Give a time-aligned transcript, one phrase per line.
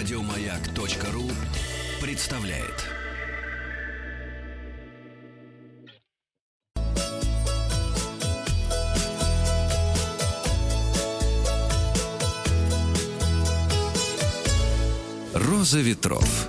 [0.00, 1.24] Радиомаяк.ру
[2.00, 2.86] представляет.
[15.34, 16.48] Роза ветров.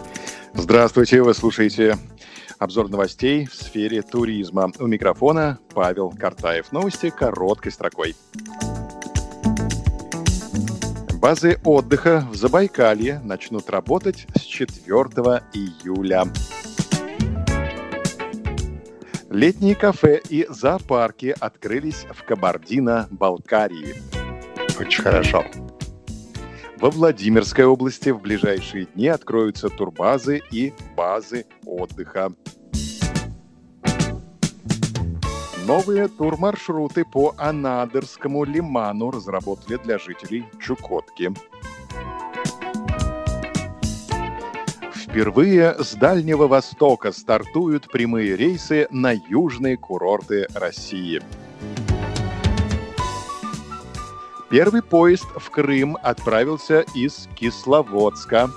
[0.54, 1.98] Здравствуйте, вы слушаете
[2.58, 4.72] обзор новостей в сфере туризма.
[4.80, 6.72] У микрофона Павел Картаев.
[6.72, 8.16] Новости короткой строкой.
[11.22, 14.82] Базы отдыха в Забайкалье начнут работать с 4
[15.54, 16.24] июля.
[19.30, 24.02] Летние кафе и зоопарки открылись в Кабардино-Балкарии.
[24.80, 25.46] Очень хорошо.
[26.78, 32.34] Во Владимирской области в ближайшие дни откроются турбазы и базы отдыха.
[35.74, 41.32] Новые турмаршруты по Анадырскому лиману разработали для жителей Чукотки.
[44.94, 51.22] Впервые с Дальнего Востока стартуют прямые рейсы на южные курорты России.
[54.50, 58.50] Первый поезд в Крым отправился из Кисловодска.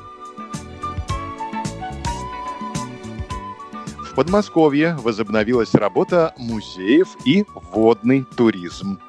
[4.14, 9.00] В Подмосковье возобновилась работа музеев и водный туризм.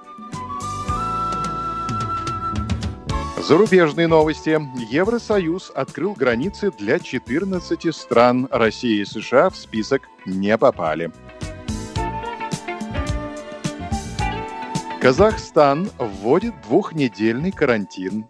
[3.37, 4.59] Зарубежные новости.
[4.91, 8.47] Евросоюз открыл границы для 14 стран.
[8.49, 11.11] Россия и США в список не попали.
[14.99, 18.25] Казахстан вводит двухнедельный карантин.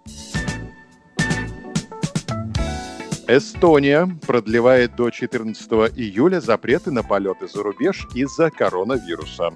[3.27, 9.51] Эстония продлевает до 14 июля запреты на полеты за рубеж из-за коронавируса.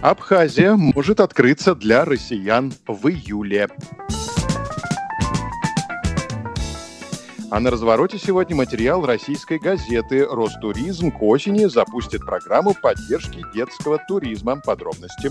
[0.00, 3.68] Абхазия может открыться для россиян в июле.
[7.50, 14.56] А на развороте сегодня материал российской газеты «Ростуризм» к осени запустит программу поддержки детского туризма.
[14.64, 15.30] Подробности.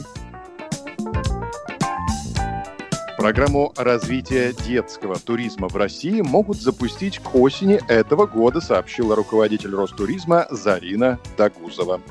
[3.22, 10.48] Программу развития детского туризма в России могут запустить к осени этого года, сообщила руководитель Ростуризма
[10.50, 12.02] Зарина Дагузова.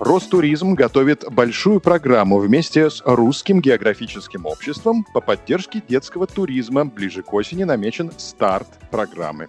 [0.00, 6.84] Ростуризм готовит большую программу вместе с Русским географическим обществом по поддержке детского туризма.
[6.84, 9.46] Ближе к осени намечен старт программы.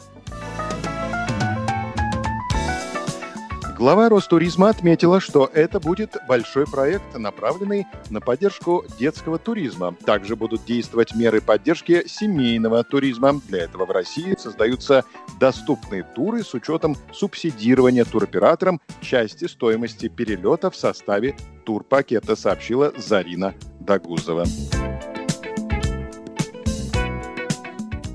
[3.75, 9.95] Глава Ростуризма отметила, что это будет большой проект, направленный на поддержку детского туризма.
[10.05, 13.41] Также будут действовать меры поддержки семейного туризма.
[13.47, 15.03] Для этого в России создаются
[15.39, 21.35] доступные туры с учетом субсидирования туроператорам части стоимости перелета в составе
[21.65, 24.45] турпакета, сообщила Зарина Дагузова.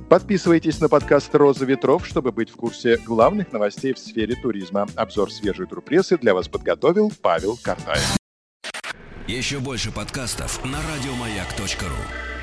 [0.08, 4.86] Подписывайтесь на подкаст «Роза ветров», чтобы быть в курсе главных новостей в сфере туризма.
[4.96, 8.16] Обзор свежей турпрессы для вас подготовил Павел Картаев.
[9.26, 12.37] Еще больше подкастов на радиомаяк.ру